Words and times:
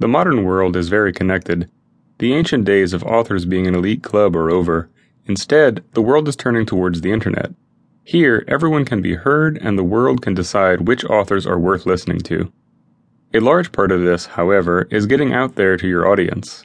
The 0.00 0.08
modern 0.08 0.44
world 0.44 0.76
is 0.76 0.88
very 0.88 1.12
connected. 1.12 1.68
The 2.18 2.32
ancient 2.32 2.64
days 2.64 2.92
of 2.92 3.02
authors 3.02 3.44
being 3.44 3.66
an 3.66 3.74
elite 3.74 4.02
club 4.02 4.36
are 4.36 4.50
over. 4.50 4.90
Instead, 5.26 5.84
the 5.92 6.02
world 6.02 6.28
is 6.28 6.36
turning 6.36 6.66
towards 6.66 7.00
the 7.00 7.10
internet. 7.10 7.52
Here, 8.04 8.44
everyone 8.46 8.84
can 8.84 9.02
be 9.02 9.14
heard 9.14 9.58
and 9.58 9.76
the 9.76 9.84
world 9.84 10.22
can 10.22 10.34
decide 10.34 10.86
which 10.86 11.04
authors 11.04 11.46
are 11.46 11.58
worth 11.58 11.84
listening 11.84 12.20
to. 12.20 12.52
A 13.34 13.40
large 13.40 13.72
part 13.72 13.90
of 13.90 14.02
this, 14.02 14.26
however, 14.26 14.86
is 14.90 15.06
getting 15.06 15.34
out 15.34 15.56
there 15.56 15.76
to 15.76 15.88
your 15.88 16.06
audience. 16.06 16.64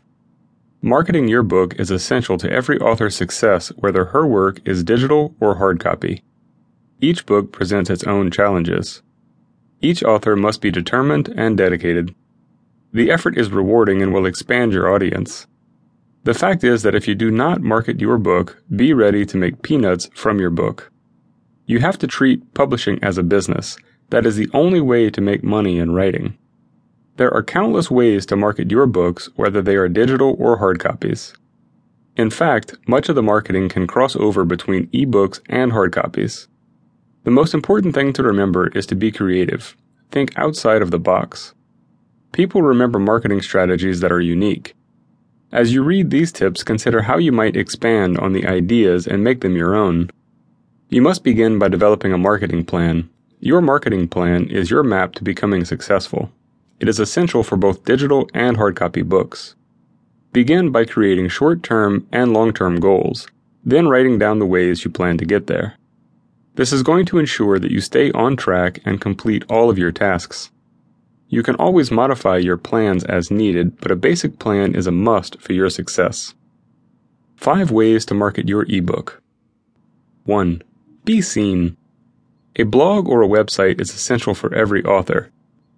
Marketing 0.82 1.28
your 1.28 1.44
book 1.44 1.74
is 1.80 1.90
essential 1.90 2.38
to 2.38 2.52
every 2.52 2.78
author's 2.80 3.16
success, 3.16 3.70
whether 3.70 4.06
her 4.06 4.28
work 4.28 4.60
is 4.64 4.84
digital 4.84 5.36
or 5.40 5.56
hard 5.56 5.80
copy. 5.80 6.24
Each 7.02 7.26
book 7.26 7.52
presents 7.52 7.90
its 7.90 8.04
own 8.04 8.32
challenges. 8.32 9.02
Each 9.82 10.04
author 10.04 10.36
must 10.36 10.62
be 10.62 10.72
determined 10.72 11.34
and 11.36 11.58
dedicated. 11.58 12.14
The 12.94 13.10
effort 13.10 13.38
is 13.38 13.52
rewarding 13.52 14.04
and 14.04 14.14
will 14.14 14.28
expand 14.28 14.72
your 14.72 14.94
audience. 14.94 15.48
The 16.26 16.36
fact 16.36 16.64
is 16.64 16.84
that 16.84 16.96
if 16.96 17.08
you 17.08 17.16
do 17.16 17.32
not 17.32 17.62
market 17.62 18.00
your 18.00 18.20
book, 18.20 18.62
be 18.76 18.94
ready 18.94 19.26
to 19.26 19.38
make 19.38 19.64
peanuts 19.64 20.10
from 20.14 20.40
your 20.40 20.52
book. 20.52 20.92
You 21.66 21.80
have 21.80 21.98
to 22.00 22.08
treat 22.08 22.54
publishing 22.54 23.04
as 23.04 23.18
a 23.18 23.24
business. 23.24 23.78
That 24.12 24.28
is 24.28 24.36
the 24.36 24.50
only 24.54 24.80
way 24.80 25.10
to 25.10 25.22
make 25.22 25.44
money 25.44 25.80
in 25.80 25.94
writing. 25.94 26.38
There 27.18 27.34
are 27.34 27.44
countless 27.44 27.90
ways 27.90 28.28
to 28.28 28.36
market 28.36 28.70
your 28.70 28.86
books, 28.86 29.28
whether 29.36 29.62
they 29.62 29.76
are 29.76 29.90
digital 29.90 30.36
or 30.38 30.58
hard 30.58 30.80
copies. 30.80 31.34
In 32.16 32.30
fact, 32.30 32.76
much 32.88 33.10
of 33.10 33.16
the 33.16 33.24
marketing 33.24 33.70
can 33.70 33.88
cross 33.88 34.16
over 34.16 34.46
between 34.46 34.88
ebooks 34.88 35.40
and 35.48 35.72
hard 35.72 35.92
copies. 35.94 36.48
The 37.24 37.32
most 37.32 37.56
important 37.56 37.96
thing 37.96 38.14
to 38.14 38.24
remember 38.24 38.68
is 38.68 38.86
to 38.88 38.96
be 38.96 39.12
creative. 39.12 39.76
Think 40.12 40.38
outside 40.38 40.84
of 40.84 40.92
the 40.92 41.00
box. 41.00 41.56
People 42.34 42.64
remember 42.64 42.98
marketing 42.98 43.44
strategies 43.44 44.00
that 44.00 44.12
are 44.12 44.20
unique. 44.20 44.74
As 45.52 45.72
you 45.72 45.84
read 45.84 46.10
these 46.10 46.32
tips, 46.32 46.64
consider 46.64 47.04
how 47.04 47.20
you 47.20 47.32
might 47.32 47.56
expand 47.56 48.18
on 48.18 48.34
the 48.34 48.48
ideas 48.48 49.06
and 49.06 49.24
make 49.24 49.42
them 49.42 49.56
your 49.56 49.76
own. 49.76 50.10
You 50.90 51.04
must 51.04 51.24
begin 51.24 51.60
by 51.60 51.68
developing 51.68 52.12
a 52.12 52.18
marketing 52.18 52.66
plan. 52.66 53.08
Your 53.40 53.62
marketing 53.62 54.08
plan 54.08 54.48
is 54.50 54.72
your 54.72 54.82
map 54.82 55.14
to 55.14 55.24
becoming 55.24 55.64
successful. 55.64 56.32
It 56.80 56.90
is 56.90 57.00
essential 57.00 57.44
for 57.44 57.56
both 57.56 57.86
digital 57.86 58.28
and 58.34 58.58
hard 58.58 58.76
copy 58.76 59.04
books. 59.04 59.54
Begin 60.32 60.72
by 60.72 60.86
creating 60.86 61.28
short 61.30 61.62
term 61.62 62.08
and 62.12 62.34
long 62.34 62.52
term 62.52 62.80
goals, 62.80 63.28
then 63.64 63.90
writing 63.90 64.18
down 64.18 64.40
the 64.40 64.48
ways 64.48 64.84
you 64.84 64.90
plan 64.90 65.20
to 65.20 65.26
get 65.26 65.46
there. 65.46 65.76
This 66.56 66.74
is 66.74 66.82
going 66.82 67.06
to 67.06 67.20
ensure 67.20 67.60
that 67.60 67.72
you 67.72 67.80
stay 67.80 68.12
on 68.14 68.38
track 68.38 68.80
and 68.86 69.00
complete 69.00 69.44
all 69.50 69.70
of 69.70 69.78
your 69.78 69.92
tasks. 69.92 70.50
You 71.34 71.42
can 71.42 71.56
always 71.56 71.90
modify 71.90 72.38
your 72.38 72.58
plans 72.58 73.04
as 73.06 73.32
needed, 73.32 73.82
but 73.82 73.90
a 73.90 73.96
basic 73.96 74.38
plan 74.38 74.76
is 74.76 74.86
a 74.86 74.92
must 74.92 75.42
for 75.42 75.54
your 75.54 75.68
success. 75.68 76.36
5 77.38 77.72
Ways 77.72 78.06
to 78.06 78.14
Market 78.14 78.48
Your 78.48 78.68
ebook 78.70 79.20
1. 80.26 80.62
Be 81.06 81.22
seen. 81.22 81.76
A 82.58 82.66
blog 82.66 83.10
or 83.10 83.24
a 83.24 83.28
website 83.28 83.82
is 83.82 83.90
essential 83.90 84.36
for 84.36 84.54
every 84.54 84.86
author. 84.86 85.32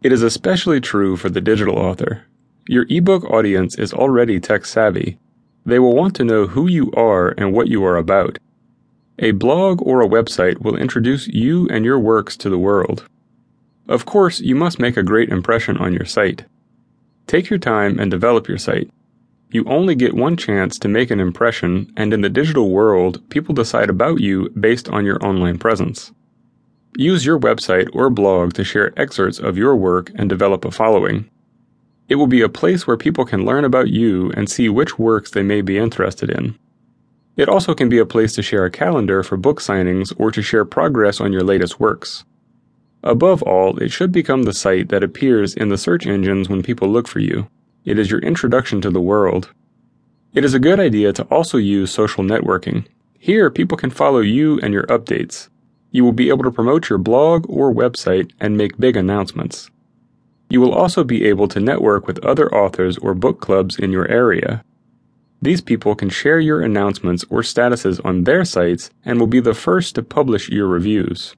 It 0.04 0.12
is 0.12 0.24
especially 0.24 0.82
true 0.82 1.16
for 1.16 1.30
the 1.30 1.40
digital 1.40 1.78
author. 1.78 2.26
Your 2.68 2.86
ebook 2.90 3.24
audience 3.24 3.80
is 3.80 3.94
already 3.94 4.42
tech 4.42 4.66
savvy. 4.66 5.18
They 5.66 5.80
will 5.80 5.96
want 5.96 6.18
to 6.18 6.26
know 6.26 6.48
who 6.48 6.68
you 6.68 6.92
are 6.98 7.34
and 7.38 7.54
what 7.54 7.70
you 7.70 7.82
are 7.86 7.96
about. 7.96 8.40
A 9.20 9.32
blog 9.32 9.82
or 9.82 10.02
a 10.02 10.10
website 10.10 10.60
will 10.60 10.76
introduce 10.76 11.30
you 11.30 11.66
and 11.70 11.86
your 11.86 11.98
works 11.98 12.36
to 12.36 12.50
the 12.50 12.58
world. 12.58 13.08
Of 13.88 14.06
course, 14.06 14.40
you 14.40 14.56
must 14.56 14.80
make 14.80 14.98
a 14.98 15.04
great 15.04 15.30
impression 15.30 15.78
on 15.78 15.94
your 15.94 16.06
site. 16.06 16.46
Take 17.28 17.50
your 17.50 17.60
time 17.60 18.00
and 18.00 18.10
develop 18.10 18.48
your 18.48 18.58
site. 18.58 18.90
You 19.52 19.64
only 19.66 19.96
get 19.96 20.16
one 20.16 20.38
chance 20.38 20.80
to 20.80 20.88
make 20.88 21.12
an 21.12 21.20
impression, 21.20 21.94
and 21.96 22.14
in 22.14 22.22
the 22.22 22.30
digital 22.30 22.72
world, 22.72 23.22
people 23.30 23.54
decide 23.54 23.90
about 23.90 24.20
you 24.20 24.50
based 24.60 24.90
on 24.90 25.06
your 25.06 25.24
online 25.24 25.60
presence. 25.60 26.12
Use 26.98 27.26
your 27.26 27.40
website 27.40 27.88
or 27.94 28.10
blog 28.10 28.54
to 28.54 28.64
share 28.64 28.98
excerpts 29.00 29.38
of 29.38 29.58
your 29.58 29.76
work 29.76 30.12
and 30.16 30.30
develop 30.30 30.66
a 30.66 30.72
following. 30.72 31.30
It 32.10 32.16
will 32.16 32.28
be 32.28 32.42
a 32.42 32.50
place 32.50 32.88
where 32.88 32.98
people 32.98 33.26
can 33.26 33.46
learn 33.46 33.66
about 33.66 33.90
you 33.90 34.32
and 34.36 34.50
see 34.50 34.70
which 34.70 34.98
works 34.98 35.32
they 35.32 35.44
may 35.44 35.62
be 35.62 35.78
interested 35.78 36.30
in. 36.30 36.58
It 37.36 37.50
also 37.50 37.74
can 37.74 37.90
be 37.90 37.98
a 38.00 38.06
place 38.06 38.34
to 38.34 38.42
share 38.42 38.66
a 38.66 38.72
calendar 38.72 39.24
for 39.24 39.38
book 39.38 39.60
signings 39.60 40.14
or 40.18 40.32
to 40.32 40.42
share 40.42 40.66
progress 40.66 41.20
on 41.20 41.34
your 41.34 41.44
latest 41.44 41.80
works. 41.80 42.24
Above 43.06 43.44
all, 43.44 43.78
it 43.78 43.92
should 43.92 44.12
become 44.12 44.44
the 44.44 44.54
site 44.54 44.90
that 44.90 45.04
appears 45.04 45.54
in 45.54 45.70
the 45.70 45.78
search 45.78 46.08
engines 46.08 46.50
when 46.50 46.64
people 46.64 46.88
look 46.88 47.08
for 47.08 47.20
you. 47.20 47.48
It 47.86 48.00
is 48.00 48.10
your 48.10 48.20
introduction 48.22 48.82
to 48.82 48.90
the 48.90 49.00
world. 49.00 49.52
It 50.34 50.44
is 50.44 50.56
a 50.56 50.60
good 50.60 50.80
idea 50.80 51.14
to 51.14 51.24
also 51.26 51.60
use 51.60 51.92
social 51.92 52.24
networking. 52.24 52.88
Here, 53.20 53.52
people 53.52 53.78
can 53.78 53.92
follow 53.92 54.22
you 54.22 54.60
and 54.62 54.74
your 54.74 54.88
updates. 54.88 55.50
You 55.92 56.04
will 56.04 56.14
be 56.14 56.30
able 56.30 56.44
to 56.46 56.52
promote 56.52 56.90
your 56.90 56.98
blog 56.98 57.46
or 57.48 57.72
website 57.72 58.32
and 58.40 58.58
make 58.58 58.80
big 58.80 58.98
announcements. 58.98 59.70
You 60.50 60.60
will 60.60 60.74
also 60.74 61.04
be 61.04 61.26
able 61.26 61.48
to 61.50 61.60
network 61.60 62.08
with 62.08 62.26
other 62.26 62.54
authors 62.54 62.98
or 62.98 63.14
book 63.14 63.40
clubs 63.40 63.78
in 63.78 63.92
your 63.92 64.08
area. 64.08 64.64
These 65.44 65.62
people 65.62 65.94
can 65.94 66.10
share 66.10 66.40
your 66.40 66.62
announcements 66.62 67.24
or 67.30 67.42
statuses 67.42 68.04
on 68.04 68.24
their 68.24 68.44
sites 68.46 68.90
and 69.04 69.20
will 69.20 69.28
be 69.28 69.40
the 69.42 69.54
first 69.54 69.94
to 69.94 70.02
publish 70.02 70.50
your 70.50 70.68
reviews. 70.68 71.36